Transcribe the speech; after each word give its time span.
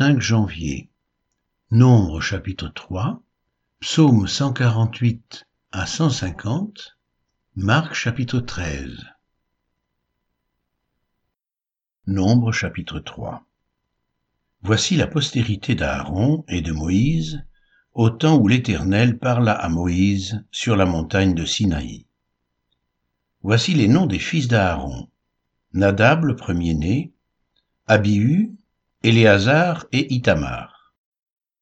5 0.00 0.18
janvier. 0.18 0.88
Nombre 1.70 2.22
chapitre 2.22 2.68
3, 2.68 3.22
Psaume 3.80 4.26
148 4.26 5.46
à 5.72 5.84
150, 5.84 6.96
Marc 7.56 7.92
chapitre 7.92 8.40
13. 8.40 8.96
Nombre 12.06 12.50
chapitre 12.50 12.98
3. 12.98 13.44
Voici 14.62 14.96
la 14.96 15.06
postérité 15.06 15.74
d'Aaron 15.74 16.46
et 16.48 16.62
de 16.62 16.72
Moïse 16.72 17.44
au 17.92 18.08
temps 18.08 18.38
où 18.38 18.48
l'Éternel 18.48 19.18
parla 19.18 19.52
à 19.52 19.68
Moïse 19.68 20.42
sur 20.50 20.76
la 20.76 20.86
montagne 20.86 21.34
de 21.34 21.44
Sinaï. 21.44 22.06
Voici 23.42 23.74
les 23.74 23.86
noms 23.86 24.06
des 24.06 24.18
fils 24.18 24.48
d'Aaron. 24.48 25.10
Nadab 25.74 26.24
le 26.24 26.36
premier-né, 26.36 27.12
Abihu, 27.86 28.56
Éléazar 29.02 29.86
et 29.92 30.12
Itamar. 30.12 30.94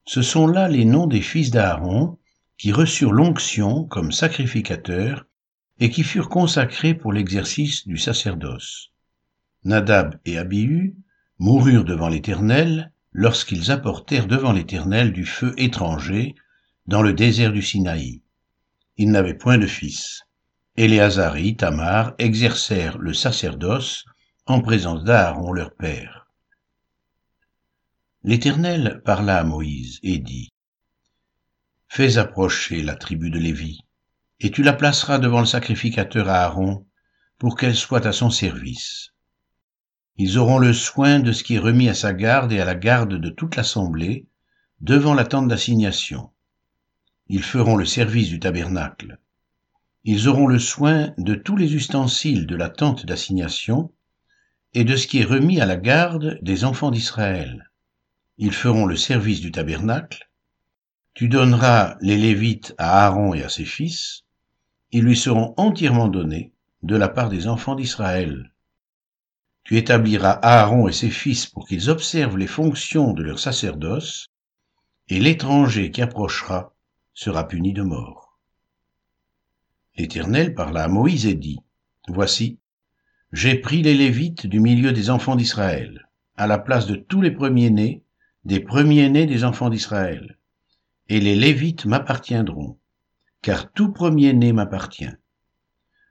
Ce 0.03 0.21
sont 0.21 0.45
là 0.45 0.67
les 0.67 0.83
noms 0.83 1.07
des 1.07 1.21
fils 1.21 1.51
d'Aaron 1.51 2.17
qui 2.57 2.73
reçurent 2.73 3.13
l'onction 3.13 3.85
comme 3.85 4.11
sacrificateurs 4.11 5.25
et 5.79 5.89
qui 5.89 6.03
furent 6.03 6.27
consacrés 6.27 6.93
pour 6.93 7.13
l'exercice 7.13 7.87
du 7.87 7.97
sacerdoce. 7.97 8.89
Nadab 9.63 10.19
et 10.25 10.37
Abihu 10.37 10.97
moururent 11.37 11.85
devant 11.85 12.09
l'Éternel 12.09 12.91
lorsqu'ils 13.13 13.71
apportèrent 13.71 14.27
devant 14.27 14.51
l'Éternel 14.51 15.13
du 15.13 15.25
feu 15.25 15.53
étranger 15.55 16.35
dans 16.87 17.01
le 17.01 17.13
désert 17.13 17.53
du 17.53 17.61
Sinaï. 17.61 18.21
Ils 18.97 19.11
n'avaient 19.11 19.33
point 19.33 19.57
de 19.57 19.67
fils. 19.67 20.23
Éléazar 20.75 21.37
et 21.37 21.43
Itamar 21.43 22.15
exercèrent 22.17 22.97
le 22.97 23.13
sacerdoce 23.13 24.03
en 24.45 24.59
présence 24.59 25.05
d'Aaron 25.05 25.53
leur 25.53 25.73
père. 25.73 26.18
L'Éternel 28.29 29.01
parla 29.05 29.39
à 29.39 29.43
Moïse 29.43 29.99
et 30.03 30.19
dit, 30.19 30.51
Fais 31.87 32.19
approcher 32.19 32.83
la 32.83 32.95
tribu 32.95 33.31
de 33.31 33.39
Lévi, 33.39 33.79
et 34.39 34.51
tu 34.51 34.61
la 34.61 34.73
placeras 34.73 35.17
devant 35.17 35.39
le 35.39 35.47
sacrificateur 35.47 36.29
Aaron, 36.29 36.85
pour 37.39 37.57
qu'elle 37.57 37.75
soit 37.75 38.05
à 38.05 38.11
son 38.11 38.29
service. 38.29 39.13
Ils 40.17 40.37
auront 40.37 40.59
le 40.59 40.73
soin 40.73 41.19
de 41.19 41.31
ce 41.31 41.43
qui 41.43 41.55
est 41.55 41.57
remis 41.57 41.89
à 41.89 41.95
sa 41.95 42.13
garde 42.13 42.51
et 42.51 42.59
à 42.59 42.65
la 42.65 42.75
garde 42.75 43.15
de 43.15 43.29
toute 43.29 43.55
l'assemblée, 43.55 44.27
devant 44.79 45.15
la 45.15 45.25
tente 45.25 45.47
d'assignation. 45.47 46.29
Ils 47.29 47.41
feront 47.41 47.77
le 47.77 47.85
service 47.85 48.29
du 48.29 48.39
tabernacle. 48.39 49.17
Ils 50.03 50.27
auront 50.27 50.45
le 50.45 50.59
soin 50.59 51.15
de 51.17 51.33
tous 51.33 51.57
les 51.57 51.73
ustensiles 51.73 52.45
de 52.45 52.55
la 52.55 52.69
tente 52.69 53.07
d'assignation 53.07 53.91
et 54.75 54.83
de 54.83 54.95
ce 54.97 55.07
qui 55.07 55.17
est 55.17 55.25
remis 55.25 55.59
à 55.59 55.65
la 55.65 55.77
garde 55.77 56.37
des 56.43 56.63
enfants 56.63 56.91
d'Israël 56.91 57.68
ils 58.41 58.53
feront 58.53 58.85
le 58.85 58.95
service 58.95 59.41
du 59.41 59.51
tabernacle, 59.51 60.29
tu 61.13 61.27
donneras 61.27 61.97
les 61.99 62.15
Lévites 62.15 62.73
à 62.77 63.05
Aaron 63.05 63.33
et 63.33 63.43
à 63.43 63.49
ses 63.49 63.65
fils, 63.65 64.23
ils 64.93 65.03
lui 65.03 65.17
seront 65.17 65.53
entièrement 65.57 66.07
donnés 66.07 66.53
de 66.81 66.95
la 66.95 67.09
part 67.09 67.27
des 67.27 67.47
enfants 67.47 67.75
d'Israël. 67.75 68.53
Tu 69.65 69.77
établiras 69.77 70.39
Aaron 70.41 70.87
et 70.87 70.93
ses 70.93 71.09
fils 71.09 71.47
pour 71.47 71.67
qu'ils 71.67 71.89
observent 71.89 72.37
les 72.37 72.47
fonctions 72.47 73.11
de 73.11 73.23
leur 73.23 73.39
sacerdoce, 73.39 74.27
et 75.09 75.19
l'étranger 75.19 75.91
qui 75.91 76.01
approchera 76.01 76.73
sera 77.13 77.45
puni 77.45 77.73
de 77.73 77.81
mort. 77.81 78.39
L'Éternel 79.97 80.55
parla 80.55 80.85
à 80.85 80.87
Moïse 80.87 81.25
et 81.25 81.35
dit, 81.35 81.59
Voici, 82.07 82.57
j'ai 83.33 83.55
pris 83.55 83.81
les 83.81 83.95
Lévites 83.95 84.47
du 84.47 84.61
milieu 84.61 84.93
des 84.93 85.09
enfants 85.09 85.35
d'Israël, 85.35 86.07
à 86.37 86.47
la 86.47 86.57
place 86.57 86.85
de 86.85 86.95
tous 86.95 87.21
les 87.21 87.31
premiers-nés, 87.31 88.01
des 88.45 88.59
premiers-nés 88.59 89.25
des 89.25 89.43
enfants 89.43 89.69
d'Israël. 89.69 90.37
Et 91.07 91.19
les 91.19 91.35
Lévites 91.35 91.85
m'appartiendront, 91.85 92.77
car 93.41 93.71
tout 93.71 93.91
premier-né 93.91 94.53
m'appartient. 94.53 95.11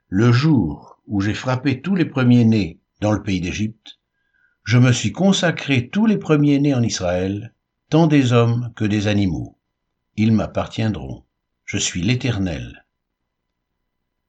Le 0.07 0.31
jour 0.31 0.99
où 1.07 1.21
j'ai 1.21 1.33
frappé 1.33 1.81
tous 1.81 1.95
les 1.95 2.05
premiers-nés 2.05 2.79
dans 3.01 3.11
le 3.11 3.23
pays 3.23 3.41
d'Égypte, 3.41 3.99
je 4.63 4.77
me 4.77 4.91
suis 4.91 5.11
consacré 5.11 5.89
tous 5.89 6.05
les 6.05 6.17
premiers-nés 6.17 6.75
en 6.75 6.83
Israël, 6.83 7.53
tant 7.89 8.07
des 8.07 8.33
hommes 8.33 8.71
que 8.75 8.85
des 8.85 9.07
animaux. 9.07 9.57
Ils 10.15 10.31
m'appartiendront. 10.31 11.23
Je 11.65 11.77
suis 11.77 12.01
l'Éternel. 12.01 12.85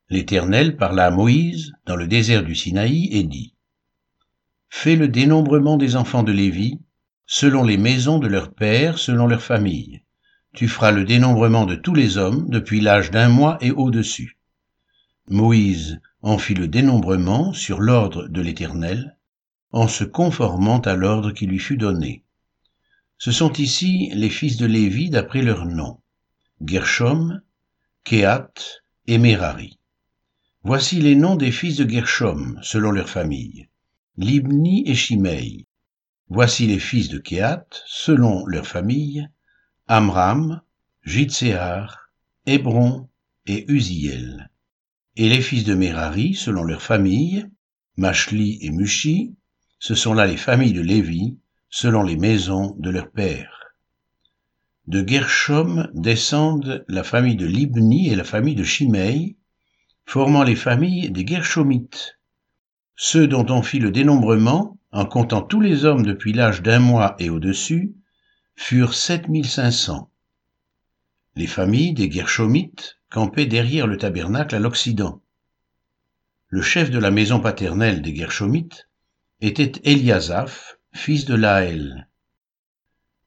L'Éternel 0.08 0.76
parla 0.76 1.06
à 1.06 1.10
Moïse 1.10 1.72
dans 1.86 1.96
le 1.96 2.08
désert 2.08 2.42
du 2.42 2.54
Sinaï 2.54 3.08
et 3.12 3.22
dit, 3.22 3.54
Fais 4.68 4.96
le 4.96 5.08
dénombrement 5.08 5.76
des 5.76 5.96
enfants 5.96 6.22
de 6.22 6.32
Lévi, 6.32 6.80
selon 7.32 7.62
les 7.62 7.76
maisons 7.76 8.18
de 8.18 8.26
leurs 8.26 8.52
pères, 8.52 8.98
selon 8.98 9.28
leurs 9.28 9.44
familles. 9.44 10.02
Tu 10.52 10.66
feras 10.66 10.90
le 10.90 11.04
dénombrement 11.04 11.64
de 11.64 11.76
tous 11.76 11.94
les 11.94 12.18
hommes 12.18 12.50
depuis 12.50 12.80
l'âge 12.80 13.12
d'un 13.12 13.28
mois 13.28 13.56
et 13.60 13.70
au-dessus. 13.70 14.36
Moïse 15.28 16.00
en 16.22 16.38
fit 16.38 16.54
le 16.54 16.66
dénombrement 16.66 17.52
sur 17.52 17.80
l'ordre 17.80 18.26
de 18.26 18.40
l'Éternel, 18.40 19.16
en 19.70 19.86
se 19.86 20.02
conformant 20.02 20.80
à 20.80 20.96
l'ordre 20.96 21.30
qui 21.30 21.46
lui 21.46 21.60
fut 21.60 21.76
donné. 21.76 22.24
Ce 23.16 23.30
sont 23.30 23.52
ici 23.52 24.10
les 24.12 24.28
fils 24.28 24.56
de 24.56 24.66
Lévi 24.66 25.08
d'après 25.08 25.42
leurs 25.42 25.66
noms. 25.66 26.00
Gershom, 26.60 27.40
Kehat 28.02 28.52
et 29.06 29.18
Merari. 29.18 29.78
Voici 30.64 31.00
les 31.00 31.14
noms 31.14 31.36
des 31.36 31.52
fils 31.52 31.76
de 31.76 31.88
Gershom, 31.88 32.58
selon 32.60 32.90
leurs 32.90 33.08
familles. 33.08 33.68
Libni 34.16 34.82
et 34.88 34.96
Shimei. 34.96 35.68
Voici 36.32 36.68
les 36.68 36.78
fils 36.78 37.08
de 37.08 37.18
Kéat, 37.18 37.66
selon 37.86 38.46
leur 38.46 38.64
famille, 38.64 39.28
Amram, 39.88 40.60
Jitséar, 41.02 42.12
Hébron 42.46 43.08
et 43.46 43.64
Uziel. 43.68 44.48
Et 45.16 45.28
les 45.28 45.40
fils 45.40 45.64
de 45.64 45.74
Merari, 45.74 46.34
selon 46.34 46.62
leur 46.62 46.82
famille, 46.82 47.48
Machli 47.96 48.60
et 48.62 48.70
Mushi, 48.70 49.34
ce 49.80 49.96
sont 49.96 50.14
là 50.14 50.24
les 50.24 50.36
familles 50.36 50.72
de 50.72 50.82
Lévi, 50.82 51.36
selon 51.68 52.04
les 52.04 52.16
maisons 52.16 52.76
de 52.78 52.90
leurs 52.90 53.10
pères. 53.10 53.74
De 54.86 55.04
Gershom 55.04 55.90
descendent 55.94 56.84
la 56.86 57.02
famille 57.02 57.36
de 57.36 57.46
Libni 57.46 58.08
et 58.08 58.14
la 58.14 58.22
famille 58.22 58.54
de 58.54 58.62
Shimei, 58.62 59.36
formant 60.06 60.44
les 60.44 60.54
familles 60.54 61.10
des 61.10 61.26
Gershomites. 61.26 62.20
Ceux 62.94 63.26
dont 63.26 63.46
on 63.50 63.62
fit 63.62 63.80
le 63.80 63.90
dénombrement 63.90 64.78
en 64.92 65.06
comptant 65.06 65.42
tous 65.42 65.60
les 65.60 65.84
hommes 65.84 66.04
depuis 66.04 66.32
l'âge 66.32 66.62
d'un 66.62 66.80
mois 66.80 67.14
et 67.18 67.30
au-dessus, 67.30 67.94
furent 68.56 68.94
7500. 68.94 70.10
Les 71.36 71.46
familles 71.46 71.94
des 71.94 72.10
Gershomites 72.10 72.98
campaient 73.08 73.46
derrière 73.46 73.86
le 73.86 73.96
tabernacle 73.96 74.54
à 74.54 74.58
l'Occident. 74.58 75.22
Le 76.48 76.62
chef 76.62 76.90
de 76.90 76.98
la 76.98 77.10
maison 77.10 77.40
paternelle 77.40 78.02
des 78.02 78.14
Gershomites 78.14 78.88
était 79.40 79.72
Eliasaph, 79.84 80.78
fils 80.92 81.24
de 81.24 81.34
Laël. 81.34 82.08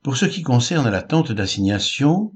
Pour 0.03 0.17
ce 0.17 0.25
qui 0.25 0.43
concerne 0.43 0.89
la 0.89 1.01
tente 1.01 1.31
d'assignation, 1.31 2.33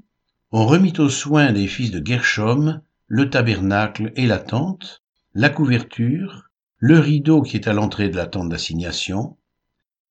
on 0.50 0.66
remit 0.66 0.94
aux 0.98 1.10
soins 1.10 1.52
des 1.52 1.68
fils 1.68 1.90
de 1.90 2.04
Gershom 2.04 2.80
le 3.06 3.30
tabernacle 3.30 4.12
et 4.16 4.26
la 4.26 4.38
tente, 4.38 5.02
la 5.34 5.50
couverture, 5.50 6.47
le 6.80 7.00
rideau 7.00 7.42
qui 7.42 7.56
est 7.56 7.66
à 7.66 7.72
l'entrée 7.72 8.08
de 8.08 8.16
la 8.16 8.26
tente 8.26 8.50
d'assignation, 8.50 9.36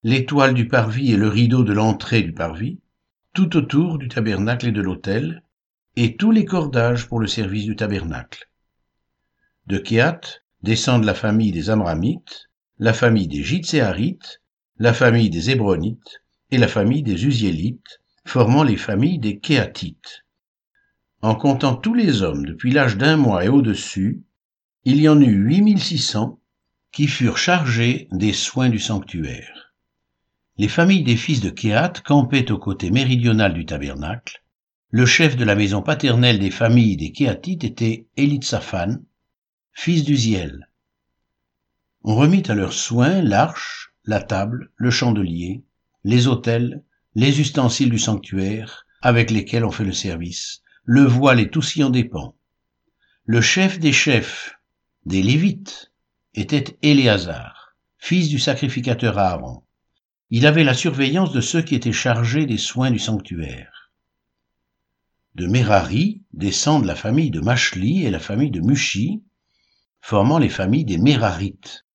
l'étoile 0.04 0.54
du 0.54 0.68
parvis 0.68 1.14
et 1.14 1.18
le 1.18 1.30
rideau 1.30 1.64
de 1.64 1.72
l'entrée 1.72 2.22
du 2.22 2.34
parvis, 2.34 2.80
tout 3.34 3.56
autour 3.56 3.98
du 3.98 4.10
tabernacle 4.10 4.68
et 4.68 4.72
de 4.74 4.82
l'autel, 4.82 5.44
et 5.96 6.18
tous 6.18 6.32
les 6.32 6.44
cordages 6.44 7.08
pour 7.08 7.20
le 7.20 7.28
service 7.28 7.66
du 7.66 7.78
tabernacle. 7.78 8.50
De 9.68 9.78
Kéat 9.78 10.20
descendent 10.62 11.06
la 11.06 11.14
famille 11.14 11.54
des 11.54 11.70
Amramites, 11.70 12.50
la 12.80 12.94
famille 12.94 13.30
des 13.30 13.44
Jitséarites, 13.44 14.42
la 14.78 14.94
famille 14.94 15.30
des 15.30 15.50
Hébronites 15.50 16.22
et 16.52 16.58
la 16.58 16.68
famille 16.68 17.02
des 17.02 17.26
Uziélites, 17.26 18.02
formant 18.26 18.64
les 18.64 18.78
familles 18.78 19.20
des 19.20 19.40
Kéatites. 19.40 20.26
En 21.22 21.34
comptant 21.34 21.76
tous 21.76 21.94
les 21.94 22.24
hommes 22.24 22.46
depuis 22.46 22.72
l'âge 22.72 22.98
d'un 22.98 23.16
mois 23.16 23.46
et 23.46 23.50
au-dessus, 23.50 24.22
il 24.84 25.02
y 25.02 25.08
en 25.08 25.20
eut 25.22 25.48
8600 25.48 26.40
qui 26.98 27.06
furent 27.06 27.38
chargés 27.38 28.08
des 28.12 28.34
soins 28.34 28.70
du 28.70 28.80
sanctuaire. 28.80 29.72
Les 30.58 30.68
familles 30.68 31.04
des 31.04 31.16
fils 31.16 31.42
de 31.42 31.52
Kéat 31.52 31.94
campaient 32.04 32.52
au 32.52 32.58
côté 32.58 32.90
méridional 32.90 33.54
du 33.54 33.68
tabernacle. 33.68 34.44
Le 34.90 35.06
chef 35.06 35.36
de 35.36 35.46
la 35.46 35.54
maison 35.54 35.84
paternelle 35.84 36.40
des 36.40 36.50
familles 36.50 36.98
des 36.98 37.12
Kéatites 37.12 37.64
était 37.64 38.08
Élitsaphan, 38.18 38.98
fils 39.74 40.06
d'Uziel. 40.06 40.72
On 42.04 42.16
remit 42.16 42.42
à 42.48 42.56
leurs 42.56 42.74
soins 42.74 43.22
l'arche, 43.22 43.94
la 44.04 44.20
table, 44.20 44.72
le 44.76 44.90
chandelier, 44.90 45.64
les 46.04 46.26
autels, 46.26 46.82
les 47.14 47.40
ustensiles 47.40 47.92
du 47.92 48.00
sanctuaire, 48.00 48.88
avec 49.04 49.30
lesquels 49.30 49.66
on 49.66 49.72
fait 49.72 49.86
le 49.86 49.94
service, 49.94 50.64
le 50.84 51.04
voile 51.04 51.42
et 51.42 51.52
tout 51.52 51.62
s'y 51.62 51.84
en 51.84 51.92
dépend. 51.92 52.34
Le 53.26 53.40
chef 53.40 53.78
des 53.78 53.94
chefs, 53.94 54.58
des 55.06 55.22
Lévites, 55.22 55.92
était 56.38 56.78
Éléazar, 56.84 57.76
fils 57.98 58.30
du 58.30 58.38
sacrificateur 58.38 59.18
Aaron. 59.18 59.64
il 60.30 60.46
avait 60.46 60.64
la 60.64 60.76
surveillance 60.76 61.32
de 61.32 61.42
ceux 61.42 61.64
qui 61.64 61.74
étaient 61.74 61.92
chargés 61.92 62.46
des 62.46 62.60
soins 62.60 62.92
du 62.92 63.00
sanctuaire. 63.00 63.92
De 65.34 65.48
Merari 65.48 66.22
descendent 66.34 66.86
la 66.86 66.94
famille 66.94 67.32
de 67.32 67.40
Machli 67.40 68.06
et 68.06 68.12
la 68.12 68.20
famille 68.20 68.52
de 68.52 68.62
Mushi, 68.62 69.24
formant 70.00 70.38
les 70.38 70.50
familles 70.50 70.86
des 70.86 71.00
Mérarites. 71.00 71.88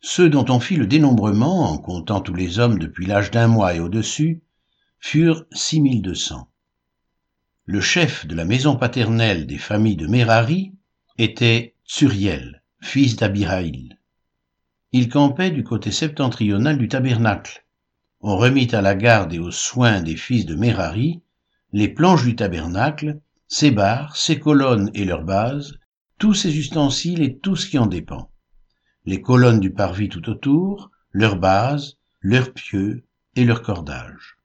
Ceux 0.00 0.30
dont 0.30 0.46
on 0.48 0.58
fit 0.58 0.76
le 0.76 0.86
dénombrement, 0.86 1.70
en 1.70 1.76
comptant 1.76 2.22
tous 2.22 2.34
les 2.34 2.58
hommes 2.58 2.78
depuis 2.78 3.04
l'âge 3.04 3.30
d'un 3.30 3.46
mois 3.46 3.74
et 3.74 3.80
au-dessus, 3.80 4.42
furent 5.00 5.44
6200. 5.52 6.48
Le 7.66 7.82
chef 7.82 8.26
de 8.26 8.34
la 8.34 8.46
maison 8.46 8.76
paternelle 8.76 9.46
des 9.46 9.58
familles 9.58 9.96
de 9.96 10.06
Merari 10.06 10.72
était 11.18 11.74
Tsuriel, 11.86 12.62
fils 12.80 13.16
d'Abiraïl. 13.16 13.98
Il 14.92 15.08
campait 15.08 15.50
du 15.50 15.64
côté 15.64 15.90
septentrional 15.90 16.78
du 16.78 16.88
tabernacle. 16.88 17.66
On 18.20 18.36
remit 18.36 18.74
à 18.74 18.80
la 18.80 18.94
garde 18.94 19.32
et 19.32 19.38
aux 19.38 19.50
soins 19.50 20.02
des 20.02 20.16
fils 20.16 20.46
de 20.46 20.54
Merari 20.54 21.22
les 21.72 21.88
planches 21.88 22.24
du 22.24 22.34
tabernacle, 22.34 23.20
ses 23.46 23.70
barres, 23.70 24.16
ses 24.16 24.38
colonnes 24.40 24.90
et 24.94 25.04
leurs 25.04 25.24
bases, 25.24 25.78
tous 26.18 26.34
ses 26.34 26.58
ustensiles 26.58 27.22
et 27.22 27.38
tout 27.38 27.56
ce 27.56 27.66
qui 27.66 27.78
en 27.78 27.86
dépend. 27.86 28.30
Les 29.04 29.20
colonnes 29.20 29.60
du 29.60 29.72
parvis 29.72 30.08
tout 30.08 30.28
autour, 30.30 30.90
leurs 31.12 31.36
bases, 31.36 31.98
leurs 32.20 32.52
pieux 32.52 33.04
et 33.36 33.44
leurs 33.44 33.62
cordages. 33.62 34.38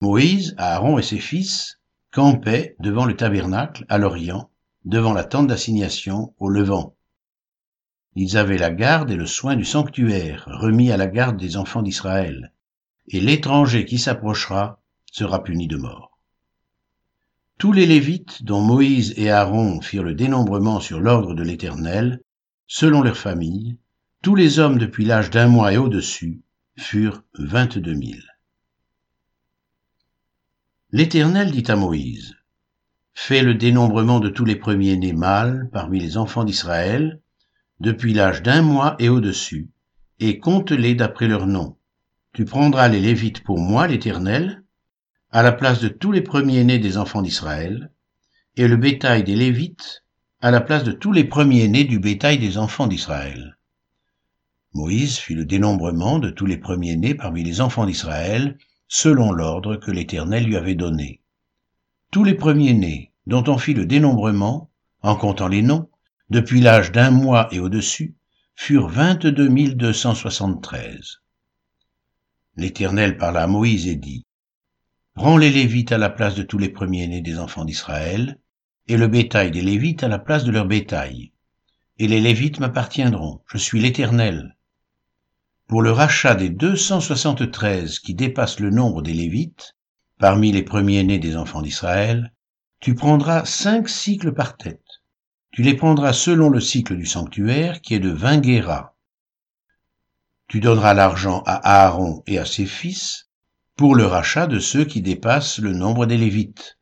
Moïse, 0.00 0.54
Aaron 0.58 0.98
et 0.98 1.02
ses 1.02 1.18
fils 1.18 1.80
campaient 2.10 2.76
devant 2.80 3.04
le 3.04 3.16
tabernacle 3.16 3.86
à 3.88 3.98
l'orient, 3.98 4.50
devant 4.84 5.12
la 5.12 5.24
tente 5.24 5.46
d'assignation 5.46 6.34
au 6.38 6.48
levant. 6.48 6.93
Ils 8.16 8.36
avaient 8.36 8.58
la 8.58 8.70
garde 8.70 9.10
et 9.10 9.16
le 9.16 9.26
soin 9.26 9.56
du 9.56 9.64
sanctuaire, 9.64 10.44
remis 10.46 10.92
à 10.92 10.96
la 10.96 11.06
garde 11.06 11.36
des 11.36 11.56
enfants 11.56 11.82
d'Israël, 11.82 12.52
et 13.08 13.20
l'étranger 13.20 13.84
qui 13.84 13.98
s'approchera 13.98 14.80
sera 15.10 15.42
puni 15.42 15.66
de 15.66 15.76
mort. 15.76 16.18
Tous 17.58 17.72
les 17.72 17.86
Lévites 17.86 18.42
dont 18.44 18.60
Moïse 18.60 19.14
et 19.16 19.30
Aaron 19.30 19.80
firent 19.80 20.02
le 20.02 20.14
dénombrement 20.14 20.80
sur 20.80 21.00
l'ordre 21.00 21.34
de 21.34 21.42
l'Éternel, 21.42 22.20
selon 22.66 23.02
leurs 23.02 23.16
familles, 23.16 23.78
tous 24.22 24.34
les 24.34 24.58
hommes 24.58 24.78
depuis 24.78 25.04
l'âge 25.04 25.30
d'un 25.30 25.48
mois 25.48 25.72
et 25.72 25.76
au-dessus 25.76 26.42
furent 26.76 27.22
vingt-deux 27.34 27.94
mille. 27.94 28.24
L'Éternel 30.90 31.50
dit 31.50 31.70
à 31.70 31.76
Moïse, 31.76 32.36
Fais 33.12 33.42
le 33.42 33.54
dénombrement 33.54 34.18
de 34.18 34.28
tous 34.28 34.44
les 34.44 34.56
premiers-nés 34.56 35.12
mâles 35.12 35.68
parmi 35.72 36.00
les 36.00 36.16
enfants 36.16 36.44
d'Israël, 36.44 37.20
depuis 37.80 38.14
l'âge 38.14 38.42
d'un 38.42 38.62
mois 38.62 38.96
et 38.98 39.08
au-dessus, 39.08 39.70
et 40.20 40.38
compte-les 40.38 40.94
d'après 40.94 41.28
leur 41.28 41.46
nom. 41.46 41.76
Tu 42.32 42.44
prendras 42.44 42.88
les 42.88 43.00
Lévites 43.00 43.42
pour 43.42 43.58
moi, 43.58 43.86
l'Éternel, 43.86 44.62
à 45.30 45.42
la 45.42 45.52
place 45.52 45.80
de 45.80 45.88
tous 45.88 46.12
les 46.12 46.22
premiers-nés 46.22 46.78
des 46.78 46.96
enfants 46.96 47.22
d'Israël, 47.22 47.90
et 48.56 48.68
le 48.68 48.76
bétail 48.76 49.24
des 49.24 49.34
Lévites 49.34 50.04
à 50.40 50.50
la 50.50 50.60
place 50.60 50.84
de 50.84 50.92
tous 50.92 51.10
les 51.10 51.24
premiers-nés 51.24 51.84
du 51.84 51.98
bétail 51.98 52.38
des 52.38 52.58
enfants 52.58 52.86
d'Israël. 52.86 53.56
Moïse 54.74 55.16
fit 55.16 55.34
le 55.34 55.44
dénombrement 55.44 56.18
de 56.18 56.30
tous 56.30 56.46
les 56.46 56.58
premiers-nés 56.58 57.14
parmi 57.14 57.42
les 57.42 57.60
enfants 57.60 57.86
d'Israël, 57.86 58.58
selon 58.88 59.32
l'ordre 59.32 59.76
que 59.76 59.90
l'Éternel 59.90 60.44
lui 60.44 60.56
avait 60.56 60.74
donné. 60.74 61.22
Tous 62.10 62.24
les 62.24 62.34
premiers-nés 62.34 63.12
dont 63.26 63.44
on 63.48 63.58
fit 63.58 63.74
le 63.74 63.86
dénombrement, 63.86 64.70
en 65.02 65.16
comptant 65.16 65.48
les 65.48 65.62
noms, 65.62 65.88
depuis 66.30 66.60
l'âge 66.60 66.92
d'un 66.92 67.10
mois 67.10 67.48
et 67.52 67.60
au-dessus, 67.60 68.16
furent 68.54 68.88
vingt-deux 68.88 69.48
mille 69.48 69.76
deux 69.76 69.92
cent 69.92 70.14
soixante-treize. 70.14 71.20
L'Éternel 72.56 73.16
parla 73.16 73.42
à 73.42 73.46
Moïse 73.46 73.86
et 73.86 73.96
dit, 73.96 74.24
Prends 75.14 75.36
les 75.36 75.50
Lévites 75.50 75.92
à 75.92 75.98
la 75.98 76.10
place 76.10 76.34
de 76.34 76.42
tous 76.42 76.58
les 76.58 76.68
premiers-nés 76.68 77.20
des 77.20 77.38
enfants 77.38 77.64
d'Israël, 77.64 78.38
et 78.86 78.96
le 78.96 79.08
bétail 79.08 79.50
des 79.50 79.62
Lévites 79.62 80.02
à 80.02 80.08
la 80.08 80.18
place 80.18 80.44
de 80.44 80.50
leur 80.50 80.66
bétail. 80.66 81.32
Et 81.98 82.08
les 82.08 82.20
Lévites 82.20 82.58
m'appartiendront, 82.58 83.40
je 83.46 83.58
suis 83.58 83.80
l'Éternel. 83.80 84.56
Pour 85.66 85.82
le 85.82 85.92
rachat 85.92 86.34
des 86.34 86.50
deux 86.50 86.76
cent 86.76 87.00
soixante-treize 87.00 87.98
qui 87.98 88.14
dépassent 88.14 88.60
le 88.60 88.70
nombre 88.70 89.02
des 89.02 89.14
Lévites, 89.14 89.76
parmi 90.18 90.52
les 90.52 90.62
premiers-nés 90.62 91.18
des 91.18 91.36
enfants 91.36 91.62
d'Israël, 91.62 92.32
tu 92.80 92.94
prendras 92.94 93.44
cinq 93.44 93.88
cycles 93.88 94.34
par 94.34 94.56
tête. 94.56 94.83
Tu 95.54 95.62
les 95.62 95.74
prendras 95.74 96.12
selon 96.12 96.50
le 96.50 96.58
cycle 96.58 96.96
du 96.96 97.06
sanctuaire 97.06 97.80
qui 97.80 97.94
est 97.94 98.00
de 98.00 98.10
vingt 98.10 98.38
guéras. 98.38 98.96
Tu 100.48 100.58
donneras 100.58 100.94
l'argent 100.94 101.44
à 101.46 101.84
Aaron 101.84 102.24
et 102.26 102.38
à 102.38 102.44
ses 102.44 102.66
fils 102.66 103.30
pour 103.76 103.94
le 103.94 104.04
rachat 104.04 104.48
de 104.48 104.58
ceux 104.58 104.84
qui 104.84 105.00
dépassent 105.00 105.60
le 105.60 105.72
nombre 105.72 106.06
des 106.06 106.16
Lévites. 106.16 106.80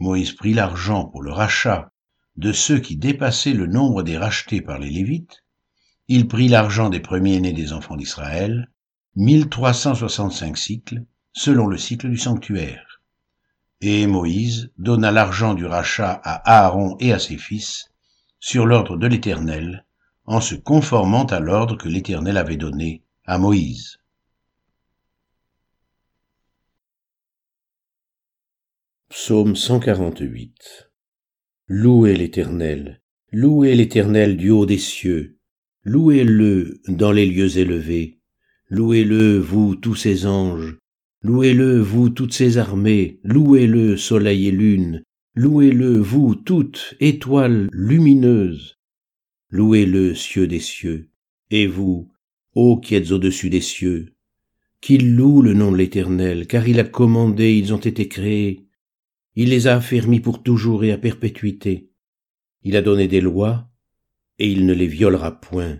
Moïse 0.00 0.32
prit 0.32 0.54
l'argent 0.54 1.04
pour 1.04 1.22
le 1.22 1.30
rachat 1.30 1.92
de 2.34 2.50
ceux 2.50 2.80
qui 2.80 2.96
dépassaient 2.96 3.52
le 3.52 3.68
nombre 3.68 4.02
des 4.02 4.18
rachetés 4.18 4.60
par 4.60 4.80
les 4.80 4.90
Lévites. 4.90 5.44
Il 6.08 6.26
prit 6.26 6.48
l'argent 6.48 6.90
des 6.90 6.98
premiers-nés 6.98 7.52
des 7.52 7.72
enfants 7.72 7.94
d'Israël, 7.94 8.72
1365 9.14 10.58
cycles, 10.58 11.04
selon 11.32 11.68
le 11.68 11.78
cycle 11.78 12.10
du 12.10 12.18
sanctuaire. 12.18 12.93
Et 13.80 14.06
Moïse 14.06 14.70
donna 14.78 15.10
l'argent 15.10 15.54
du 15.54 15.66
rachat 15.66 16.20
à 16.24 16.64
Aaron 16.64 16.96
et 17.00 17.12
à 17.12 17.18
ses 17.18 17.36
fils, 17.36 17.90
sur 18.40 18.66
l'ordre 18.66 18.96
de 18.96 19.06
l'Éternel, 19.06 19.84
en 20.26 20.40
se 20.40 20.54
conformant 20.54 21.24
à 21.26 21.40
l'ordre 21.40 21.76
que 21.76 21.88
l'Éternel 21.88 22.36
avait 22.36 22.56
donné 22.56 23.02
à 23.24 23.38
Moïse. 23.38 23.98
Psaume 29.08 29.54
148 29.54 30.90
Louez 31.66 32.16
l'Éternel, 32.16 33.00
louez 33.32 33.74
l'Éternel 33.74 34.36
du 34.36 34.50
haut 34.50 34.66
des 34.66 34.78
cieux, 34.78 35.38
louez-le 35.82 36.80
dans 36.88 37.12
les 37.12 37.24
lieux 37.24 37.56
élevés, 37.56 38.18
louez-le, 38.68 39.38
vous 39.38 39.76
tous 39.76 39.94
ses 39.94 40.26
anges, 40.26 40.78
louez-le, 41.24 41.80
vous 41.80 42.10
toutes 42.10 42.34
ses 42.34 42.58
armées, 42.58 43.18
louez-le, 43.24 43.96
soleil 43.96 44.48
et 44.48 44.50
lune, 44.50 45.02
louez-le, 45.34 45.98
vous 45.98 46.34
toutes 46.34 46.94
étoiles 47.00 47.68
lumineuses, 47.72 48.78
louez-le, 49.48 50.14
cieux 50.14 50.46
des 50.46 50.60
cieux, 50.60 51.08
et 51.50 51.66
vous, 51.66 52.12
ô 52.54 52.78
qui 52.78 52.94
êtes 52.94 53.10
au-dessus 53.10 53.48
des 53.48 53.62
cieux, 53.62 54.12
qu'ils 54.82 55.16
louent 55.16 55.40
le 55.40 55.54
nom 55.54 55.72
de 55.72 55.78
l'Éternel, 55.78 56.46
car 56.46 56.68
il 56.68 56.78
a 56.78 56.84
commandé, 56.84 57.54
ils 57.54 57.72
ont 57.72 57.78
été 57.78 58.06
créés, 58.06 58.66
il 59.34 59.48
les 59.48 59.66
a 59.66 59.76
affermis 59.76 60.20
pour 60.20 60.42
toujours 60.42 60.84
et 60.84 60.92
à 60.92 60.98
perpétuité. 60.98 61.90
Il 62.62 62.76
a 62.76 62.82
donné 62.82 63.08
des 63.08 63.22
lois, 63.22 63.70
et 64.38 64.50
il 64.50 64.66
ne 64.66 64.74
les 64.74 64.86
violera 64.86 65.40
point. 65.40 65.78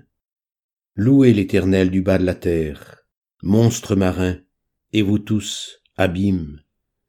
Louez 0.96 1.34
l'Éternel 1.34 1.90
du 1.90 2.00
bas 2.00 2.16
de 2.16 2.24
la 2.24 2.34
terre, 2.34 3.04
monstres 3.42 3.94
marins, 3.94 4.38
et 4.94 5.02
vous 5.02 5.18
tous, 5.18 5.80
abîmes, 5.96 6.62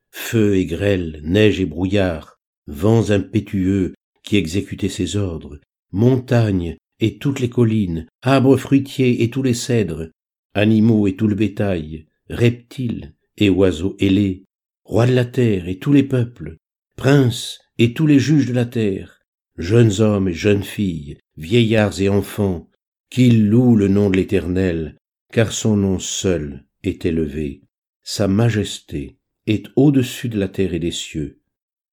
feu 0.09 0.55
et 0.55 0.65
grêle, 0.65 1.21
neige 1.23 1.59
et 1.59 1.65
brouillard, 1.65 2.39
vents 2.65 3.11
impétueux 3.11 3.93
qui 4.23 4.37
exécutez 4.37 4.89
ses 4.89 5.15
ordres, 5.15 5.59
montagnes 5.91 6.77
et 6.99 7.19
toutes 7.19 7.39
les 7.39 7.49
collines, 7.49 8.07
arbres 8.23 8.57
fruitiers 8.57 9.21
et 9.21 9.29
tous 9.29 9.43
les 9.43 9.53
cèdres, 9.53 10.09
animaux 10.55 11.05
et 11.05 11.15
tout 11.15 11.27
le 11.27 11.35
bétail, 11.35 12.07
reptiles 12.27 13.13
et 13.37 13.51
oiseaux 13.51 13.95
ailés, 13.99 14.45
rois 14.83 15.05
de 15.05 15.13
la 15.13 15.25
terre 15.25 15.67
et 15.67 15.77
tous 15.77 15.93
les 15.93 16.03
peuples, 16.03 16.57
princes 16.97 17.59
et 17.77 17.93
tous 17.93 18.07
les 18.07 18.19
juges 18.19 18.47
de 18.47 18.53
la 18.53 18.65
terre, 18.65 19.21
jeunes 19.59 20.01
hommes 20.01 20.29
et 20.29 20.33
jeunes 20.33 20.63
filles, 20.63 21.19
vieillards 21.37 22.01
et 22.01 22.09
enfants, 22.09 22.67
qu'ils 23.11 23.47
louent 23.47 23.75
le 23.75 23.89
nom 23.89 24.09
de 24.09 24.17
l'Éternel, 24.17 24.97
car 25.31 25.51
son 25.51 25.77
nom 25.77 25.99
seul 25.99 26.65
est 26.83 27.05
élevé. 27.05 27.61
Sa 28.07 28.27
majesté 28.27 29.17
est 29.47 29.65
au-dessus 29.75 30.29
de 30.29 30.37
la 30.37 30.47
terre 30.47 30.75
et 30.75 30.79
des 30.79 30.91
cieux. 30.91 31.41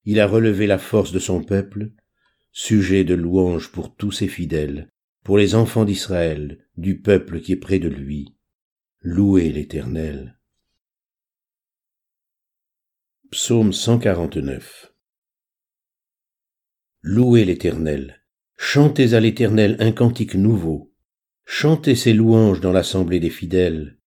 Il 0.04 0.20
a 0.20 0.26
relevé 0.26 0.66
la 0.66 0.76
force 0.76 1.10
de 1.10 1.18
son 1.18 1.42
peuple, 1.42 1.90
sujet 2.52 3.02
de 3.02 3.14
louange 3.14 3.72
pour 3.72 3.96
tous 3.96 4.12
ses 4.12 4.28
fidèles, 4.28 4.90
pour 5.24 5.38
les 5.38 5.54
enfants 5.54 5.86
d'Israël, 5.86 6.68
du 6.76 7.00
peuple 7.00 7.40
qui 7.40 7.52
est 7.52 7.56
près 7.56 7.78
de 7.78 7.88
lui. 7.88 8.36
Louez 9.00 9.50
l'Éternel. 9.50 10.38
Psaume 13.30 13.72
149 13.72 14.92
Louez 17.00 17.46
l'Éternel, 17.46 18.22
chantez 18.58 19.14
à 19.14 19.20
l'Éternel 19.20 19.78
un 19.80 19.92
cantique 19.92 20.34
nouveau, 20.34 20.92
chantez 21.46 21.94
ses 21.94 22.12
louanges 22.12 22.60
dans 22.60 22.72
l'assemblée 22.72 23.18
des 23.18 23.30
fidèles, 23.30 23.98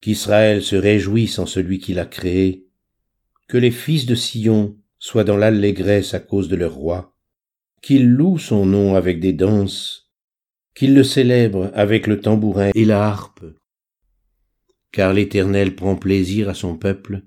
qu'Israël 0.00 0.62
se 0.62 0.76
réjouisse 0.76 1.38
en 1.38 1.46
celui 1.46 1.78
qui 1.78 1.94
l'a 1.94 2.06
créé, 2.06 2.66
que 3.48 3.58
les 3.58 3.70
fils 3.70 4.06
de 4.06 4.14
Sion 4.14 4.76
soient 4.98 5.24
dans 5.24 5.36
l'allégresse 5.36 6.14
à 6.14 6.20
cause 6.20 6.48
de 6.48 6.56
leur 6.56 6.74
roi, 6.74 7.16
qu'ils 7.82 8.08
louent 8.08 8.38
son 8.38 8.66
nom 8.66 8.94
avec 8.94 9.20
des 9.20 9.32
danses, 9.32 10.10
qu'ils 10.74 10.94
le 10.94 11.04
célèbrent 11.04 11.70
avec 11.74 12.06
le 12.06 12.20
tambourin 12.20 12.70
et 12.74 12.84
la 12.84 13.04
harpe, 13.06 13.44
car 14.92 15.12
l'Éternel 15.12 15.74
prend 15.74 15.96
plaisir 15.96 16.48
à 16.48 16.54
son 16.54 16.76
peuple, 16.76 17.22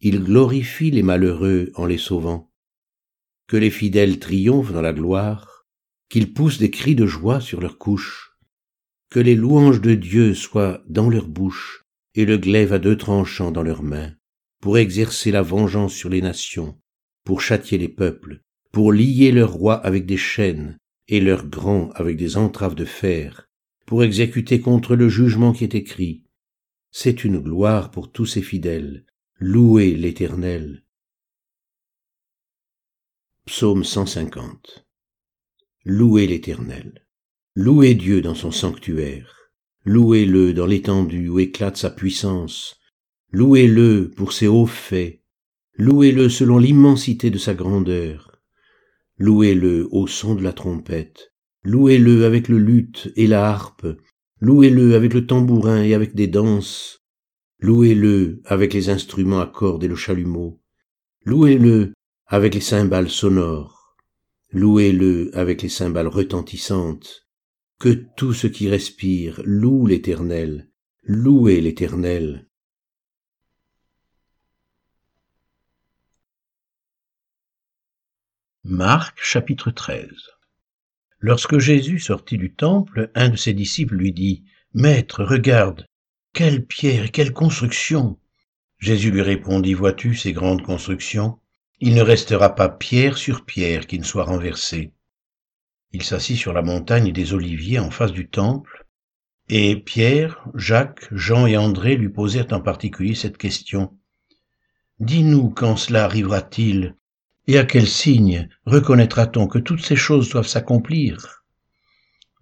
il 0.00 0.22
glorifie 0.24 0.90
les 0.90 1.02
malheureux 1.02 1.70
en 1.76 1.86
les 1.86 1.98
sauvant. 1.98 2.50
Que 3.46 3.56
les 3.56 3.70
fidèles 3.70 4.18
triomphent 4.18 4.72
dans 4.72 4.82
la 4.82 4.92
gloire, 4.92 5.66
qu'ils 6.08 6.32
poussent 6.32 6.58
des 6.58 6.70
cris 6.70 6.94
de 6.94 7.06
joie 7.06 7.40
sur 7.40 7.60
leurs 7.60 7.78
couches, 7.78 8.36
que 9.10 9.20
les 9.20 9.36
louanges 9.36 9.80
de 9.80 9.94
Dieu 9.94 10.34
soient 10.34 10.82
dans 10.88 11.08
leur 11.08 11.28
bouche 11.28 11.81
et 12.14 12.24
le 12.24 12.38
glaive 12.38 12.72
à 12.72 12.78
deux 12.78 12.96
tranchants 12.96 13.50
dans 13.50 13.62
leurs 13.62 13.82
mains, 13.82 14.14
pour 14.60 14.78
exercer 14.78 15.30
la 15.30 15.42
vengeance 15.42 15.94
sur 15.94 16.08
les 16.08 16.20
nations, 16.20 16.78
pour 17.24 17.40
châtier 17.40 17.78
les 17.78 17.88
peuples, 17.88 18.42
pour 18.70 18.92
lier 18.92 19.32
leurs 19.32 19.52
rois 19.52 19.76
avec 19.76 20.06
des 20.06 20.16
chaînes 20.16 20.78
et 21.08 21.20
leurs 21.20 21.46
grands 21.46 21.90
avec 21.90 22.16
des 22.16 22.36
entraves 22.36 22.74
de 22.74 22.84
fer, 22.84 23.48
pour 23.86 24.02
exécuter 24.04 24.60
contre 24.60 24.96
le 24.96 25.08
jugement 25.08 25.52
qui 25.52 25.64
est 25.64 25.74
écrit. 25.74 26.24
C'est 26.90 27.24
une 27.24 27.38
gloire 27.38 27.90
pour 27.90 28.12
tous 28.12 28.26
ses 28.26 28.42
fidèles. 28.42 29.04
Louez 29.38 29.94
l'Éternel. 29.94 30.84
Psaume 33.46 33.82
150 33.82 34.86
Louez 35.84 36.26
l'Éternel. 36.26 37.06
Louez 37.56 37.94
Dieu 37.94 38.22
dans 38.22 38.36
son 38.36 38.52
sanctuaire. 38.52 39.41
Louez-le 39.84 40.54
dans 40.54 40.66
l'étendue 40.66 41.28
où 41.28 41.40
éclate 41.40 41.76
sa 41.76 41.90
puissance. 41.90 42.76
Louez-le 43.32 44.12
pour 44.14 44.32
ses 44.32 44.46
hauts 44.46 44.66
faits. 44.66 45.20
Louez-le 45.74 46.28
selon 46.28 46.58
l'immensité 46.58 47.30
de 47.30 47.38
sa 47.38 47.54
grandeur. 47.54 48.38
Louez-le 49.18 49.88
au 49.90 50.06
son 50.06 50.34
de 50.36 50.42
la 50.42 50.52
trompette. 50.52 51.32
Louez-le 51.64 52.24
avec 52.24 52.48
le 52.48 52.58
luth 52.58 53.12
et 53.16 53.26
la 53.26 53.48
harpe. 53.48 53.86
Louez-le 54.40 54.94
avec 54.94 55.14
le 55.14 55.26
tambourin 55.26 55.82
et 55.82 55.94
avec 55.94 56.14
des 56.14 56.28
danses. 56.28 57.00
Louez-le 57.58 58.40
avec 58.44 58.74
les 58.74 58.88
instruments 58.88 59.40
à 59.40 59.46
cordes 59.46 59.84
et 59.84 59.88
le 59.88 59.96
chalumeau. 59.96 60.60
Louez-le 61.24 61.92
avec 62.26 62.54
les 62.54 62.60
cymbales 62.60 63.10
sonores. 63.10 63.96
Louez-le 64.52 65.30
avec 65.36 65.62
les 65.62 65.68
cymbales 65.68 66.08
retentissantes. 66.08 67.21
Que 67.82 67.88
tout 67.88 68.32
ce 68.32 68.46
qui 68.46 68.68
respire 68.68 69.42
loue 69.44 69.86
l'Éternel. 69.86 70.68
Louez 71.02 71.60
l'Éternel. 71.60 72.46
Marc 78.62 79.18
chapitre 79.20 79.72
13 79.72 80.08
Lorsque 81.18 81.58
Jésus 81.58 81.98
sortit 81.98 82.38
du 82.38 82.54
temple, 82.54 83.10
un 83.16 83.30
de 83.30 83.36
ses 83.36 83.52
disciples 83.52 83.96
lui 83.96 84.12
dit, 84.12 84.44
Maître, 84.74 85.24
regarde, 85.24 85.84
quelle 86.32 86.64
pierre 86.64 87.06
et 87.06 87.10
quelle 87.10 87.32
construction 87.32 88.16
Jésus 88.78 89.10
lui 89.10 89.22
répondit, 89.22 89.74
Vois-tu 89.74 90.14
ces 90.14 90.32
grandes 90.32 90.62
constructions? 90.62 91.40
Il 91.80 91.96
ne 91.96 92.02
restera 92.02 92.54
pas 92.54 92.68
pierre 92.68 93.18
sur 93.18 93.44
pierre 93.44 93.88
qui 93.88 93.98
ne 93.98 94.04
soit 94.04 94.22
renversée. 94.22 94.92
Il 95.92 96.02
s'assit 96.02 96.36
sur 96.36 96.52
la 96.52 96.62
montagne 96.62 97.12
des 97.12 97.34
Oliviers 97.34 97.78
en 97.78 97.90
face 97.90 98.12
du 98.12 98.28
temple, 98.28 98.86
et 99.48 99.76
Pierre, 99.76 100.48
Jacques, 100.54 101.06
Jean 101.12 101.46
et 101.46 101.58
André 101.58 101.96
lui 101.96 102.08
posèrent 102.08 102.52
en 102.52 102.60
particulier 102.60 103.14
cette 103.14 103.36
question. 103.36 103.96
Dis-nous 105.00 105.50
quand 105.50 105.76
cela 105.76 106.04
arrivera-t-il, 106.04 106.96
et 107.46 107.58
à 107.58 107.64
quel 107.64 107.86
signe 107.86 108.48
reconnaîtra-t-on 108.64 109.46
que 109.46 109.58
toutes 109.58 109.84
ces 109.84 109.96
choses 109.96 110.30
doivent 110.30 110.46
s'accomplir? 110.46 111.44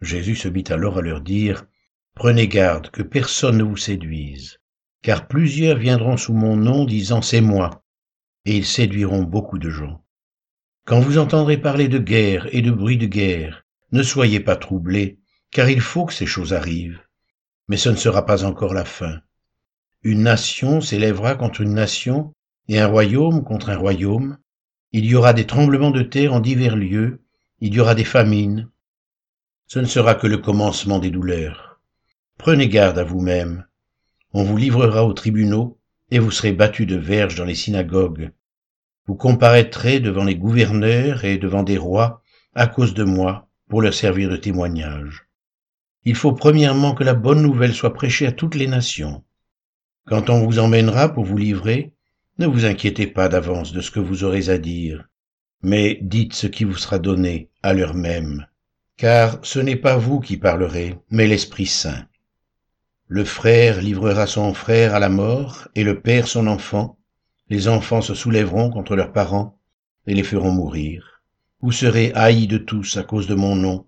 Jésus 0.00 0.36
se 0.36 0.48
mit 0.48 0.64
alors 0.68 0.98
à 0.98 1.02
leur 1.02 1.20
dire, 1.20 1.66
Prenez 2.14 2.48
garde 2.48 2.90
que 2.90 3.02
personne 3.02 3.58
ne 3.58 3.62
vous 3.62 3.76
séduise, 3.76 4.60
car 5.02 5.26
plusieurs 5.26 5.78
viendront 5.78 6.16
sous 6.16 6.34
mon 6.34 6.56
nom 6.56 6.84
disant 6.84 7.22
C'est 7.22 7.40
moi, 7.40 7.82
et 8.44 8.56
ils 8.56 8.66
séduiront 8.66 9.22
beaucoup 9.22 9.58
de 9.58 9.70
gens. 9.70 10.04
Quand 10.84 11.00
vous 11.00 11.18
entendrez 11.18 11.56
parler 11.56 11.88
de 11.88 11.98
guerre 11.98 12.48
et 12.52 12.62
de 12.62 12.70
bruit 12.70 12.96
de 12.96 13.06
guerre, 13.06 13.64
ne 13.92 14.02
soyez 14.02 14.40
pas 14.40 14.56
troublés, 14.56 15.18
car 15.50 15.68
il 15.68 15.80
faut 15.80 16.06
que 16.06 16.14
ces 16.14 16.26
choses 16.26 16.52
arrivent. 16.52 17.00
Mais 17.68 17.76
ce 17.76 17.88
ne 17.88 17.96
sera 17.96 18.26
pas 18.26 18.44
encore 18.44 18.74
la 18.74 18.84
fin. 18.84 19.20
Une 20.02 20.22
nation 20.22 20.80
s'élèvera 20.80 21.34
contre 21.34 21.60
une 21.60 21.74
nation, 21.74 22.34
et 22.68 22.80
un 22.80 22.86
royaume 22.86 23.44
contre 23.44 23.70
un 23.70 23.76
royaume. 23.76 24.38
Il 24.92 25.04
y 25.04 25.14
aura 25.14 25.32
des 25.32 25.46
tremblements 25.46 25.90
de 25.90 26.02
terre 26.02 26.32
en 26.32 26.40
divers 26.40 26.76
lieux, 26.76 27.22
il 27.60 27.74
y 27.74 27.80
aura 27.80 27.94
des 27.94 28.04
famines. 28.04 28.68
Ce 29.66 29.78
ne 29.78 29.84
sera 29.84 30.14
que 30.14 30.26
le 30.26 30.38
commencement 30.38 30.98
des 30.98 31.10
douleurs. 31.10 31.80
Prenez 32.38 32.68
garde 32.68 32.98
à 32.98 33.04
vous-même. 33.04 33.66
On 34.32 34.44
vous 34.44 34.56
livrera 34.56 35.04
aux 35.04 35.12
tribunaux, 35.12 35.78
et 36.10 36.18
vous 36.18 36.30
serez 36.30 36.52
battus 36.52 36.86
de 36.86 36.96
verges 36.96 37.34
dans 37.34 37.44
les 37.44 37.54
synagogues. 37.54 38.32
Vous 39.10 39.16
comparaîtrez 39.16 39.98
devant 39.98 40.22
les 40.22 40.36
gouverneurs 40.36 41.24
et 41.24 41.36
devant 41.36 41.64
des 41.64 41.76
rois 41.76 42.22
à 42.54 42.68
cause 42.68 42.94
de 42.94 43.02
moi 43.02 43.48
pour 43.68 43.82
leur 43.82 43.92
servir 43.92 44.30
de 44.30 44.36
témoignage. 44.36 45.26
Il 46.04 46.14
faut 46.14 46.32
premièrement 46.32 46.94
que 46.94 47.02
la 47.02 47.14
bonne 47.14 47.42
nouvelle 47.42 47.74
soit 47.74 47.92
prêchée 47.92 48.28
à 48.28 48.30
toutes 48.30 48.54
les 48.54 48.68
nations. 48.68 49.24
Quand 50.06 50.30
on 50.30 50.46
vous 50.46 50.60
emmènera 50.60 51.12
pour 51.12 51.24
vous 51.24 51.36
livrer, 51.36 51.92
ne 52.38 52.46
vous 52.46 52.66
inquiétez 52.66 53.08
pas 53.08 53.28
d'avance 53.28 53.72
de 53.72 53.80
ce 53.80 53.90
que 53.90 53.98
vous 53.98 54.22
aurez 54.22 54.48
à 54.48 54.58
dire, 54.58 55.08
mais 55.60 55.98
dites 56.02 56.34
ce 56.34 56.46
qui 56.46 56.62
vous 56.62 56.76
sera 56.76 57.00
donné 57.00 57.50
à 57.64 57.74
l'heure 57.74 57.94
même, 57.94 58.46
car 58.96 59.40
ce 59.42 59.58
n'est 59.58 59.74
pas 59.74 59.96
vous 59.96 60.20
qui 60.20 60.36
parlerez, 60.36 61.00
mais 61.10 61.26
l'Esprit 61.26 61.66
Saint. 61.66 62.06
Le 63.08 63.24
frère 63.24 63.82
livrera 63.82 64.28
son 64.28 64.54
frère 64.54 64.94
à 64.94 65.00
la 65.00 65.08
mort 65.08 65.66
et 65.74 65.82
le 65.82 66.00
père 66.00 66.28
son 66.28 66.46
enfant, 66.46 66.99
les 67.50 67.66
enfants 67.66 68.00
se 68.00 68.14
soulèveront 68.14 68.70
contre 68.70 68.94
leurs 68.94 69.12
parents 69.12 69.58
et 70.06 70.14
les 70.14 70.22
feront 70.22 70.52
mourir. 70.52 71.20
Vous 71.60 71.72
serez 71.72 72.12
haïs 72.14 72.46
de 72.46 72.58
tous 72.58 72.96
à 72.96 73.02
cause 73.02 73.26
de 73.26 73.34
mon 73.34 73.56
nom, 73.56 73.86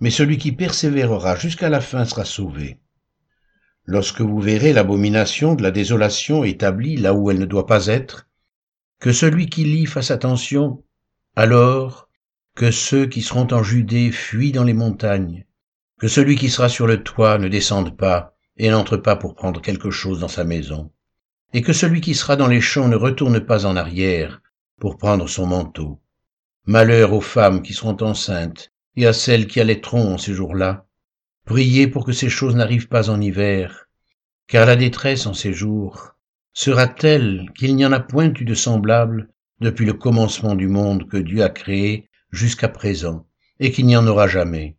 mais 0.00 0.10
celui 0.10 0.36
qui 0.36 0.50
persévérera 0.50 1.36
jusqu'à 1.36 1.68
la 1.68 1.80
fin 1.80 2.04
sera 2.04 2.24
sauvé. 2.24 2.80
Lorsque 3.84 4.20
vous 4.20 4.40
verrez 4.40 4.72
l'abomination 4.72 5.54
de 5.54 5.62
la 5.62 5.70
désolation 5.70 6.42
établie 6.42 6.96
là 6.96 7.14
où 7.14 7.30
elle 7.30 7.38
ne 7.38 7.46
doit 7.46 7.66
pas 7.66 7.86
être, 7.86 8.26
que 8.98 9.12
celui 9.12 9.46
qui 9.46 9.64
lit 9.64 9.86
fasse 9.86 10.10
attention, 10.10 10.82
alors 11.36 12.08
que 12.56 12.72
ceux 12.72 13.06
qui 13.06 13.22
seront 13.22 13.46
en 13.52 13.62
Judée 13.62 14.10
fuient 14.10 14.52
dans 14.52 14.64
les 14.64 14.74
montagnes, 14.74 15.46
que 16.00 16.08
celui 16.08 16.34
qui 16.34 16.50
sera 16.50 16.68
sur 16.68 16.88
le 16.88 17.04
toit 17.04 17.38
ne 17.38 17.48
descende 17.48 17.96
pas 17.96 18.36
et 18.56 18.70
n'entre 18.70 18.96
pas 18.96 19.14
pour 19.14 19.36
prendre 19.36 19.62
quelque 19.62 19.90
chose 19.90 20.18
dans 20.18 20.28
sa 20.28 20.42
maison 20.42 20.90
et 21.54 21.62
que 21.62 21.72
celui 21.72 22.00
qui 22.00 22.16
sera 22.16 22.34
dans 22.34 22.48
les 22.48 22.60
champs 22.60 22.88
ne 22.88 22.96
retourne 22.96 23.38
pas 23.38 23.64
en 23.64 23.76
arrière 23.76 24.42
pour 24.80 24.98
prendre 24.98 25.28
son 25.28 25.46
manteau. 25.46 26.00
Malheur 26.66 27.12
aux 27.12 27.20
femmes 27.20 27.62
qui 27.62 27.72
seront 27.72 27.96
enceintes 28.00 28.72
et 28.96 29.06
à 29.06 29.12
celles 29.12 29.46
qui 29.46 29.60
allaiteront 29.60 30.14
en 30.14 30.18
ces 30.18 30.34
jours-là. 30.34 30.86
Priez 31.44 31.86
pour 31.86 32.04
que 32.04 32.12
ces 32.12 32.28
choses 32.28 32.56
n'arrivent 32.56 32.88
pas 32.88 33.08
en 33.08 33.20
hiver, 33.20 33.88
car 34.48 34.66
la 34.66 34.74
détresse 34.74 35.26
en 35.26 35.32
ces 35.32 35.52
jours 35.52 36.16
sera 36.52 36.88
telle 36.88 37.48
qu'il 37.56 37.76
n'y 37.76 37.86
en 37.86 37.92
a 37.92 38.00
point 38.00 38.32
eu 38.34 38.44
de 38.44 38.54
semblable 38.54 39.28
depuis 39.60 39.86
le 39.86 39.94
commencement 39.94 40.56
du 40.56 40.66
monde 40.66 41.08
que 41.08 41.18
Dieu 41.18 41.44
a 41.44 41.50
créé 41.50 42.08
jusqu'à 42.32 42.68
présent, 42.68 43.26
et 43.60 43.70
qu'il 43.70 43.86
n'y 43.86 43.96
en 43.96 44.06
aura 44.08 44.26
jamais. 44.26 44.76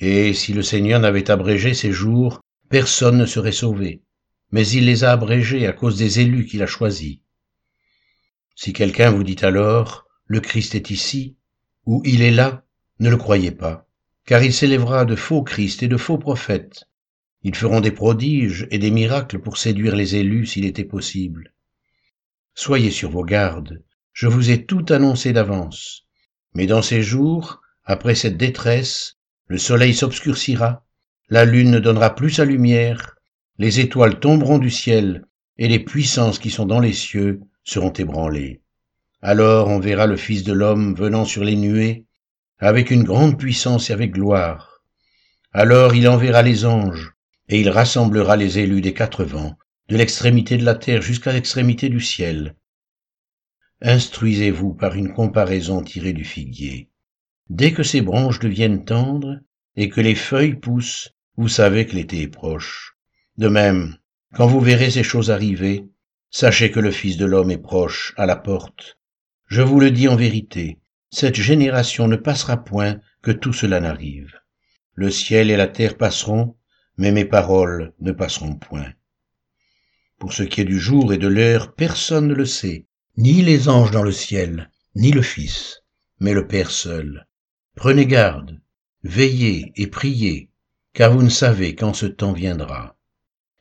Et 0.00 0.34
si 0.34 0.52
le 0.52 0.62
Seigneur 0.62 1.00
n'avait 1.00 1.30
abrégé 1.30 1.72
ces 1.72 1.92
jours, 1.92 2.40
personne 2.68 3.16
ne 3.16 3.26
serait 3.26 3.52
sauvé 3.52 4.02
mais 4.52 4.68
il 4.68 4.84
les 4.84 5.02
a 5.02 5.12
abrégés 5.12 5.66
à 5.66 5.72
cause 5.72 5.96
des 5.96 6.20
élus 6.20 6.46
qu'il 6.46 6.62
a 6.62 6.66
choisis. 6.66 7.18
Si 8.54 8.72
quelqu'un 8.72 9.10
vous 9.10 9.24
dit 9.24 9.38
alors, 9.42 10.06
le 10.26 10.40
Christ 10.40 10.74
est 10.74 10.90
ici, 10.90 11.36
ou 11.86 12.02
il 12.04 12.22
est 12.22 12.30
là, 12.30 12.64
ne 13.00 13.10
le 13.10 13.16
croyez 13.16 13.50
pas, 13.50 13.88
car 14.26 14.44
il 14.44 14.52
s'élèvera 14.52 15.04
de 15.04 15.16
faux 15.16 15.42
Christ 15.42 15.82
et 15.82 15.88
de 15.88 15.96
faux 15.96 16.18
prophètes. 16.18 16.84
Ils 17.42 17.56
feront 17.56 17.80
des 17.80 17.90
prodiges 17.90 18.68
et 18.70 18.78
des 18.78 18.90
miracles 18.90 19.40
pour 19.40 19.56
séduire 19.56 19.96
les 19.96 20.14
élus 20.14 20.46
s'il 20.46 20.64
était 20.64 20.84
possible. 20.84 21.52
Soyez 22.54 22.90
sur 22.90 23.10
vos 23.10 23.24
gardes, 23.24 23.82
je 24.12 24.28
vous 24.28 24.50
ai 24.50 24.64
tout 24.64 24.84
annoncé 24.90 25.32
d'avance. 25.32 26.06
Mais 26.54 26.66
dans 26.66 26.82
ces 26.82 27.02
jours, 27.02 27.62
après 27.84 28.14
cette 28.14 28.36
détresse, 28.36 29.16
le 29.46 29.58
soleil 29.58 29.94
s'obscurcira, 29.94 30.84
la 31.30 31.46
lune 31.46 31.70
ne 31.70 31.78
donnera 31.80 32.14
plus 32.14 32.30
sa 32.30 32.44
lumière, 32.44 33.16
les 33.62 33.78
étoiles 33.78 34.18
tomberont 34.18 34.58
du 34.58 34.70
ciel, 34.70 35.24
et 35.56 35.68
les 35.68 35.78
puissances 35.78 36.40
qui 36.40 36.50
sont 36.50 36.66
dans 36.66 36.80
les 36.80 36.92
cieux 36.92 37.42
seront 37.62 37.92
ébranlées. 37.92 38.60
Alors 39.20 39.68
on 39.68 39.78
verra 39.78 40.08
le 40.08 40.16
Fils 40.16 40.42
de 40.42 40.52
l'homme 40.52 40.96
venant 40.96 41.24
sur 41.24 41.44
les 41.44 41.54
nuées, 41.54 42.04
avec 42.58 42.90
une 42.90 43.04
grande 43.04 43.38
puissance 43.38 43.88
et 43.88 43.92
avec 43.92 44.10
gloire. 44.10 44.82
Alors 45.52 45.94
il 45.94 46.08
enverra 46.08 46.42
les 46.42 46.64
anges, 46.64 47.12
et 47.48 47.60
il 47.60 47.70
rassemblera 47.70 48.36
les 48.36 48.58
élus 48.58 48.80
des 48.80 48.94
quatre 48.94 49.22
vents, 49.22 49.56
de 49.88 49.96
l'extrémité 49.96 50.56
de 50.56 50.64
la 50.64 50.74
terre 50.74 51.00
jusqu'à 51.00 51.32
l'extrémité 51.32 51.88
du 51.88 52.00
ciel. 52.00 52.56
Instruisez-vous 53.80 54.74
par 54.74 54.96
une 54.96 55.12
comparaison 55.12 55.84
tirée 55.84 56.14
du 56.14 56.24
figuier. 56.24 56.90
Dès 57.48 57.72
que 57.72 57.84
ses 57.84 58.00
branches 58.00 58.40
deviennent 58.40 58.84
tendres 58.84 59.38
et 59.76 59.88
que 59.88 60.00
les 60.00 60.16
feuilles 60.16 60.56
poussent, 60.56 61.12
vous 61.36 61.48
savez 61.48 61.86
que 61.86 61.94
l'été 61.94 62.22
est 62.22 62.26
proche. 62.42 62.91
De 63.38 63.48
même, 63.48 63.96
Quand 64.34 64.46
vous 64.46 64.60
verrez 64.60 64.90
ces 64.90 65.02
choses 65.02 65.30
arriver, 65.30 65.86
sachez 66.30 66.70
que 66.70 66.80
le 66.80 66.90
Fils 66.90 67.16
de 67.16 67.26
l'homme 67.26 67.50
est 67.50 67.58
proche, 67.58 68.14
à 68.16 68.26
la 68.26 68.36
porte. 68.36 68.98
Je 69.46 69.62
vous 69.62 69.80
le 69.80 69.90
dis 69.90 70.08
en 70.08 70.16
vérité, 70.16 70.78
cette 71.10 71.36
génération 71.36 72.08
ne 72.08 72.16
passera 72.16 72.62
point 72.62 73.00
que 73.22 73.30
tout 73.30 73.52
cela 73.52 73.80
n'arrive. 73.80 74.34
Le 74.94 75.10
ciel 75.10 75.50
et 75.50 75.56
la 75.56 75.66
terre 75.66 75.96
passeront, 75.96 76.56
mais 76.96 77.12
mes 77.12 77.24
paroles 77.24 77.92
ne 78.00 78.12
passeront 78.12 78.54
point. 78.54 78.92
Pour 80.18 80.32
ce 80.32 80.42
qui 80.42 80.60
est 80.60 80.64
du 80.64 80.78
jour 80.78 81.12
et 81.12 81.18
de 81.18 81.28
l'heure, 81.28 81.74
personne 81.74 82.28
ne 82.28 82.34
le 82.34 82.46
sait, 82.46 82.86
ni 83.16 83.42
les 83.42 83.68
anges 83.68 83.90
dans 83.90 84.02
le 84.02 84.12
ciel, 84.12 84.70
ni 84.94 85.10
le 85.10 85.22
Fils, 85.22 85.82
mais 86.20 86.32
le 86.32 86.46
Père 86.46 86.70
seul. 86.70 87.26
Prenez 87.76 88.06
garde, 88.06 88.60
veillez 89.02 89.72
et 89.76 89.86
priez, 89.86 90.50
car 90.92 91.12
vous 91.12 91.22
ne 91.22 91.28
savez 91.28 91.74
quand 91.74 91.94
ce 91.94 92.06
temps 92.06 92.32
viendra. 92.32 92.96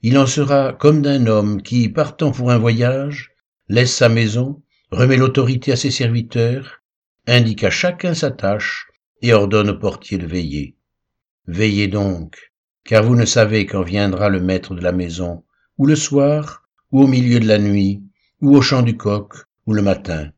Il 0.04 0.18
en 0.18 0.26
sera 0.26 0.74
comme 0.74 1.02
d'un 1.02 1.28
homme 1.28 1.62
qui, 1.62 1.88
partant 1.88 2.32
pour 2.32 2.52
un 2.52 2.58
voyage, 2.58 3.32
laisse 3.70 3.96
sa 3.96 4.10
maison, 4.10 4.64
remet 4.92 5.18
l'autorité 5.18 5.72
à 5.72 5.76
ses 5.76 5.92
serviteurs, 5.92 6.82
indique 7.28 7.64
à 7.64 7.70
chacun 7.70 8.14
sa 8.14 8.32
tâche 8.32 8.88
et 9.22 9.34
ordonne 9.34 9.70
au 9.70 9.78
portier 9.78 10.18
de 10.18 10.26
veiller. 10.26 10.76
Veillez 11.48 11.88
donc, 11.88 12.52
car 12.84 13.04
vous 13.04 13.16
ne 13.16 13.26
savez 13.26 13.66
quand 13.66 13.84
viendra 13.84 14.30
le 14.30 14.42
maître 14.42 14.74
de 14.74 14.82
la 14.82 14.92
maison, 14.92 15.44
ou 15.78 15.86
le 15.86 15.96
soir, 15.96 16.64
ou 16.92 17.04
au 17.04 17.08
milieu 17.08 17.40
de 17.40 17.48
la 17.48 17.60
nuit, 17.60 18.04
ou 18.42 18.56
au 18.56 18.62
chant 18.62 18.82
du 18.82 18.98
coq, 18.98 19.34
ou 19.68 19.74
le 19.74 19.82
matin. 19.82 20.32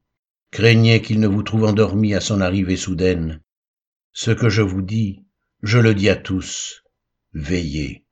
Craignez 0.51 1.01
qu'il 1.01 1.19
ne 1.19 1.27
vous 1.27 1.41
trouve 1.41 1.63
endormi 1.63 2.13
à 2.13 2.19
son 2.19 2.41
arrivée 2.41 2.77
soudaine. 2.77 3.41
Ce 4.11 4.31
que 4.31 4.49
je 4.49 4.61
vous 4.61 4.81
dis, 4.81 5.23
je 5.63 5.79
le 5.79 5.95
dis 5.95 6.09
à 6.09 6.15
tous, 6.15 6.83
veillez. 7.33 8.02